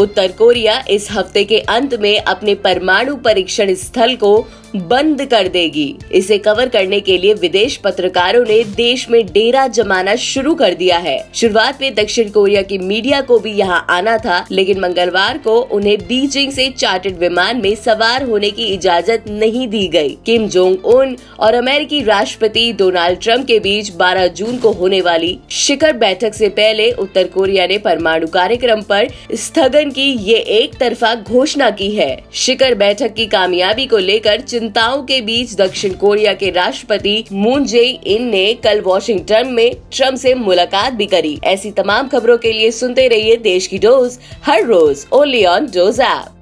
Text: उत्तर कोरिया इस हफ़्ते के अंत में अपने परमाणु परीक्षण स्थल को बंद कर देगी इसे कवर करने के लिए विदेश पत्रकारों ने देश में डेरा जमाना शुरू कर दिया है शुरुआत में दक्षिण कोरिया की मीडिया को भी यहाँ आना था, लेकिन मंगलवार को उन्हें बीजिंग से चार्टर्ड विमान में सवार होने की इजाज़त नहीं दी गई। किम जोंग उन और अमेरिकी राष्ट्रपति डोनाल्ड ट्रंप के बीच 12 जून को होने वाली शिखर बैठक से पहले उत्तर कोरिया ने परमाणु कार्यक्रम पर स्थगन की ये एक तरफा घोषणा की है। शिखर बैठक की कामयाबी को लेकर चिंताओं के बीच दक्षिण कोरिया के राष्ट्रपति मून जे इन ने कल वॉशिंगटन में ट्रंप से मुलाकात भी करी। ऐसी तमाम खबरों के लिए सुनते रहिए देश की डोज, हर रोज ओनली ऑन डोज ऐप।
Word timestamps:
उत्तर 0.00 0.32
कोरिया 0.32 0.78
इस 0.90 1.10
हफ़्ते 1.10 1.44
के 1.44 1.58
अंत 1.68 1.94
में 2.00 2.16
अपने 2.18 2.54
परमाणु 2.54 3.16
परीक्षण 3.16 3.74
स्थल 3.74 4.14
को 4.16 4.36
बंद 4.76 5.24
कर 5.24 5.48
देगी 5.48 5.94
इसे 6.12 6.36
कवर 6.38 6.68
करने 6.68 6.98
के 7.00 7.16
लिए 7.18 7.34
विदेश 7.34 7.76
पत्रकारों 7.76 8.44
ने 8.44 8.62
देश 8.74 9.08
में 9.10 9.24
डेरा 9.26 9.66
जमाना 9.68 10.14
शुरू 10.16 10.54
कर 10.54 10.74
दिया 10.74 10.98
है 10.98 11.16
शुरुआत 11.34 11.80
में 11.80 11.94
दक्षिण 11.94 12.28
कोरिया 12.30 12.62
की 12.62 12.78
मीडिया 12.78 13.20
को 13.20 13.38
भी 13.38 13.52
यहाँ 13.52 13.84
आना 13.90 14.16
था, 14.18 14.44
लेकिन 14.50 14.80
मंगलवार 14.80 15.38
को 15.38 15.56
उन्हें 15.70 15.96
बीजिंग 15.98 16.52
से 16.52 16.68
चार्टर्ड 16.70 17.16
विमान 17.18 17.60
में 17.62 17.74
सवार 17.76 18.24
होने 18.24 18.50
की 18.50 18.64
इजाज़त 18.64 19.24
नहीं 19.30 19.66
दी 19.68 19.86
गई। 19.88 20.16
किम 20.26 20.46
जोंग 20.48 20.86
उन 20.86 21.16
और 21.40 21.54
अमेरिकी 21.54 22.02
राष्ट्रपति 22.02 22.72
डोनाल्ड 22.72 23.20
ट्रंप 23.20 23.46
के 23.46 23.58
बीच 23.58 23.92
12 23.96 24.28
जून 24.34 24.58
को 24.58 24.72
होने 24.72 25.00
वाली 25.00 25.38
शिखर 25.56 25.96
बैठक 25.96 26.34
से 26.34 26.48
पहले 26.52 26.90
उत्तर 26.98 27.26
कोरिया 27.28 27.66
ने 27.66 27.78
परमाणु 27.80 28.26
कार्यक्रम 28.28 28.82
पर 28.82 29.08
स्थगन 29.34 29.89
की 29.90 30.02
ये 30.02 30.36
एक 30.36 30.74
तरफा 30.74 31.14
घोषणा 31.14 31.70
की 31.70 31.90
है। 31.90 32.24
शिखर 32.34 32.74
बैठक 32.74 33.14
की 33.14 33.26
कामयाबी 33.26 33.86
को 33.86 33.98
लेकर 33.98 34.40
चिंताओं 34.40 35.02
के 35.02 35.20
बीच 35.20 35.54
दक्षिण 35.54 35.92
कोरिया 35.94 36.32
के 36.32 36.50
राष्ट्रपति 36.50 37.24
मून 37.32 37.64
जे 37.64 37.84
इन 38.06 38.28
ने 38.28 38.52
कल 38.54 38.80
वॉशिंगटन 38.80 39.48
में 39.48 39.74
ट्रंप 39.92 40.18
से 40.18 40.34
मुलाकात 40.34 40.92
भी 40.92 41.06
करी। 41.06 41.38
ऐसी 41.44 41.70
तमाम 41.70 42.08
खबरों 42.08 42.38
के 42.38 42.52
लिए 42.52 42.70
सुनते 42.70 43.08
रहिए 43.08 43.36
देश 43.36 43.66
की 43.66 43.78
डोज, 43.78 44.18
हर 44.44 44.64
रोज 44.64 45.06
ओनली 45.12 45.44
ऑन 45.44 45.66
डोज 45.66 46.00
ऐप। 46.00 46.36